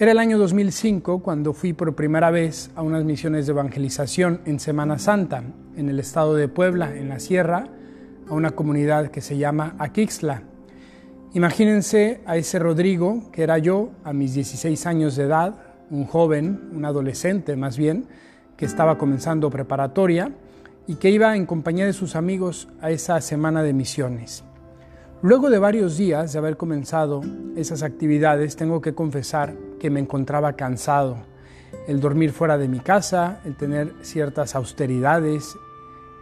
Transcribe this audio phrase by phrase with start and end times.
[0.00, 4.60] Era el año 2005 cuando fui por primera vez a unas misiones de evangelización en
[4.60, 5.42] Semana Santa,
[5.74, 7.66] en el estado de Puebla, en la sierra,
[8.28, 10.44] a una comunidad que se llama Aquixla.
[11.34, 15.56] Imagínense a ese Rodrigo, que era yo a mis 16 años de edad,
[15.90, 18.06] un joven, un adolescente más bien,
[18.56, 20.30] que estaba comenzando preparatoria
[20.86, 24.44] y que iba en compañía de sus amigos a esa semana de misiones.
[25.22, 27.20] Luego de varios días de haber comenzado
[27.56, 31.18] esas actividades, tengo que confesar que me encontraba cansado.
[31.86, 35.56] El dormir fuera de mi casa, el tener ciertas austeridades,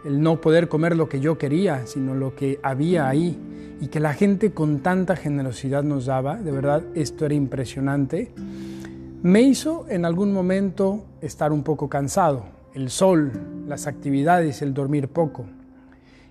[0.05, 3.37] el no poder comer lo que yo quería, sino lo que había ahí,
[3.79, 8.31] y que la gente con tanta generosidad nos daba, de verdad esto era impresionante,
[9.23, 12.45] me hizo en algún momento estar un poco cansado.
[12.73, 13.31] El sol,
[13.67, 15.45] las actividades, el dormir poco.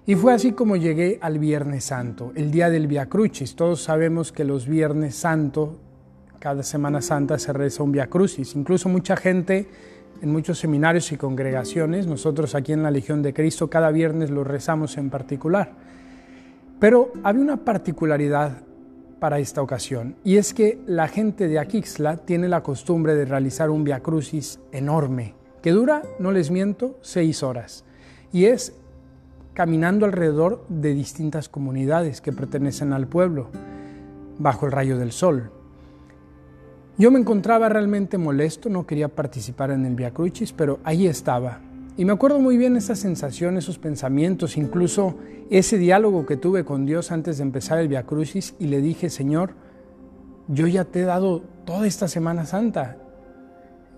[0.06, 3.56] Y fue así como llegué al Viernes Santo, el día del Via Crucis.
[3.56, 5.80] Todos sabemos que los Viernes Santo,
[6.46, 8.54] cada Semana Santa se reza un Via Crucis.
[8.54, 9.66] Incluso mucha gente
[10.22, 14.44] en muchos seminarios y congregaciones, nosotros aquí en la Legión de Cristo cada viernes lo
[14.44, 15.72] rezamos en particular.
[16.78, 18.58] Pero había una particularidad
[19.18, 23.68] para esta ocasión y es que la gente de Aquixla tiene la costumbre de realizar
[23.68, 27.84] un Via Crucis enorme que dura, no les miento, seis horas
[28.32, 28.72] y es
[29.52, 33.48] caminando alrededor de distintas comunidades que pertenecen al pueblo,
[34.38, 35.50] bajo el rayo del sol.
[36.98, 41.60] Yo me encontraba realmente molesto, no quería participar en el Via Crucis, pero ahí estaba.
[41.96, 45.16] Y me acuerdo muy bien esa sensación, esos pensamientos, incluso
[45.50, 49.10] ese diálogo que tuve con Dios antes de empezar el Via Crucis y le dije,
[49.10, 49.54] Señor,
[50.48, 52.96] yo ya te he dado toda esta Semana Santa,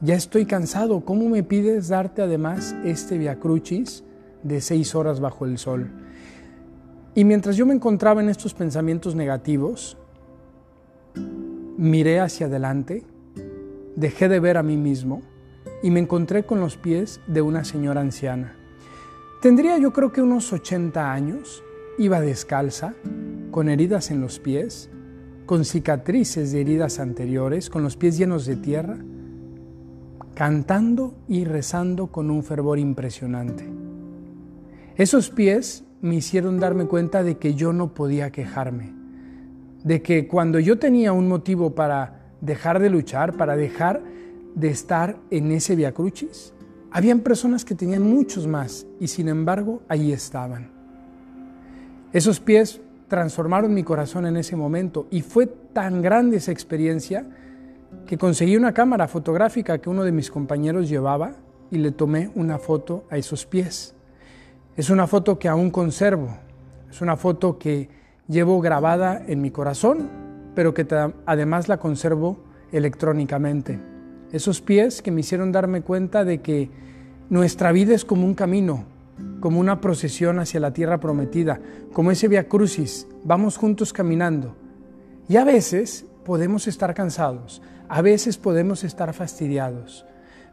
[0.01, 4.05] ya estoy cansado, ¿cómo me pides darte además este Via Crucis?
[4.43, 5.91] de seis horas bajo el sol.
[7.15, 9.97] Y mientras yo me encontraba en estos pensamientos negativos,
[11.79, 13.05] miré hacia adelante,
[13.95, 15.23] dejé de ver a mí mismo
[15.83, 18.57] y me encontré con los pies de una señora anciana.
[19.41, 21.63] Tendría yo creo que unos 80 años,
[21.97, 22.95] iba descalza,
[23.53, 24.91] con heridas en los pies,
[25.47, 28.99] con cicatrices de heridas anteriores, con los pies llenos de tierra,
[30.35, 33.65] cantando y rezando con un fervor impresionante.
[34.97, 38.93] Esos pies me hicieron darme cuenta de que yo no podía quejarme,
[39.85, 44.03] de que cuando yo tenía un motivo para dejar de luchar, para dejar
[44.55, 46.53] de estar en ese Via Crucis,
[46.91, 50.71] habían personas que tenían muchos más y sin embargo ahí estaban.
[52.13, 57.27] Esos pies transformaron mi corazón en ese momento y fue tan grande esa experiencia
[58.07, 61.33] que conseguí una cámara fotográfica que uno de mis compañeros llevaba
[61.71, 63.95] y le tomé una foto a esos pies.
[64.77, 66.37] Es una foto que aún conservo,
[66.91, 67.89] es una foto que
[68.29, 70.09] llevo grabada en mi corazón,
[70.55, 70.87] pero que
[71.27, 72.39] además la conservo
[72.73, 73.81] electrónicamente.
[74.33, 76.71] Esos pies que me hicieron darme cuenta de que
[77.31, 78.85] nuestra vida es como un camino,
[79.41, 81.61] como una procesión hacia la tierra prometida,
[81.93, 84.55] como ese via crucis, vamos juntos caminando.
[85.29, 90.05] Y a veces podemos estar cansados, a veces podemos estar fastidiados,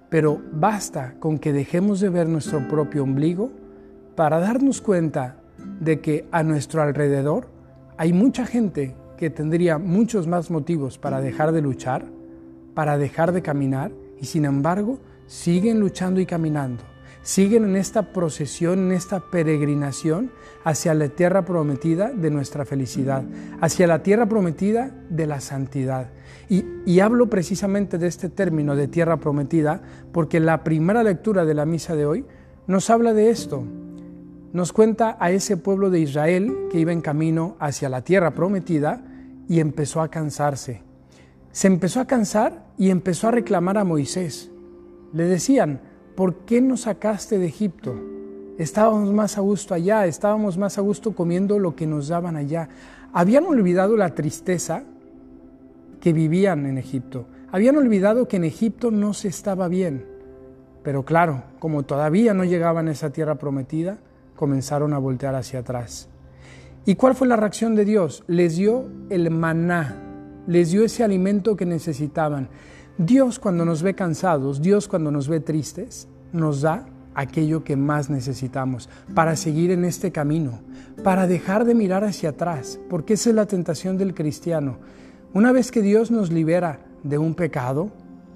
[0.10, 3.52] pero basta con que dejemos de ver nuestro propio ombligo
[4.16, 5.38] para darnos cuenta
[5.82, 7.55] de que a nuestro alrededor
[7.98, 12.06] hay mucha gente que tendría muchos más motivos para dejar de luchar,
[12.74, 16.84] para dejar de caminar, y sin embargo siguen luchando y caminando,
[17.22, 20.32] siguen en esta procesión, en esta peregrinación
[20.64, 23.24] hacia la tierra prometida de nuestra felicidad,
[23.62, 26.10] hacia la tierra prometida de la santidad.
[26.48, 29.82] Y, hablo precisamente de este término de tierra prometida
[30.12, 32.26] porque la primera lectura de la misa de hoy
[32.68, 33.64] nos habla de esto,
[34.56, 39.04] nos cuenta a ese pueblo de Israel que iba en camino hacia la tierra prometida
[39.50, 40.82] y empezó a cansarse.
[41.52, 44.50] Se empezó a cansar y empezó a reclamar a Moisés.
[45.12, 45.82] Le decían,
[46.16, 47.96] ¿por qué nos sacaste de Egipto?
[48.58, 52.70] Estábamos más a gusto allá, estábamos más a gusto comiendo lo que nos daban allá.
[53.12, 54.84] Habían olvidado la tristeza
[56.00, 57.26] que vivían en Egipto.
[57.52, 60.06] Habían olvidado que en Egipto no se estaba bien.
[60.82, 63.98] Pero claro, como todavía no llegaban a esa tierra prometida,
[64.36, 66.10] comenzaron a voltear hacia atrás.
[66.86, 68.24] ¿Y cuál fue la reacción de Dios?
[68.28, 69.96] Les dio el maná,
[70.48, 72.50] les dio ese alimento que necesitaban.
[72.98, 76.86] Dios cuando nos ve cansados, Dios cuando nos ve tristes, nos da
[77.16, 80.60] aquello que más necesitamos para seguir en este camino,
[81.04, 84.78] para dejar de mirar hacia atrás, porque esa es la tentación del cristiano.
[85.34, 87.92] Una vez que Dios nos libera de un pecado,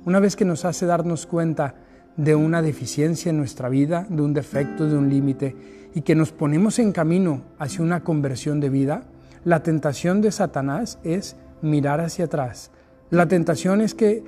[0.05, 1.75] una vez que nos hace darnos cuenta
[2.19, 5.55] de una deficiencia en nuestra vida, de un defecto, de un límite,
[5.95, 9.03] y que nos ponemos en camino hacia una conversión de vida,
[9.45, 12.71] la tentación de Satanás es mirar hacia atrás.
[13.09, 14.21] La tentación es que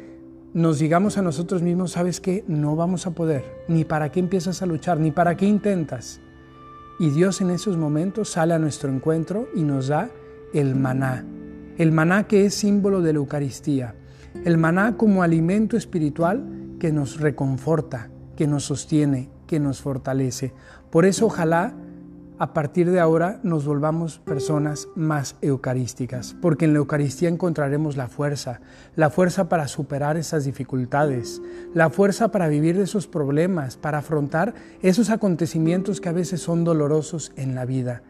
[0.54, 2.46] nos digamos a nosotros mismos, ¿sabes qué?
[2.48, 6.22] No vamos a poder, ni para qué empiezas a luchar, ni para qué intentas.
[6.98, 10.10] Y Dios en esos momentos sale a nuestro encuentro y nos da
[10.54, 11.26] el maná.
[11.78, 13.96] El maná que es símbolo de la Eucaristía.
[14.46, 20.52] El maná como alimento espiritual que nos reconforta, que nos sostiene, que nos fortalece.
[20.90, 21.76] Por eso ojalá
[22.40, 28.08] a partir de ahora nos volvamos personas más eucarísticas, porque en la Eucaristía encontraremos la
[28.08, 28.62] fuerza,
[28.96, 31.40] la fuerza para superar esas dificultades,
[31.76, 37.32] la fuerza para vivir esos problemas, para afrontar esos acontecimientos que a veces son dolorosos
[37.36, 38.02] en la vida,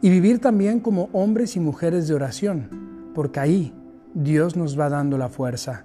[0.00, 3.74] y vivir también como hombres y mujeres de oración, porque ahí
[4.14, 5.84] Dios nos va dando la fuerza.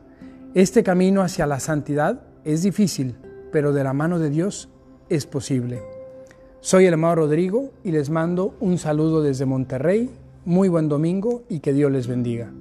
[0.53, 3.15] Este camino hacia la santidad es difícil,
[3.51, 4.69] pero de la mano de Dios
[5.09, 5.81] es posible.
[6.61, 10.09] Soy el amado Rodrigo y les mando un saludo desde Monterrey.
[10.45, 12.51] Muy buen domingo y que Dios les bendiga.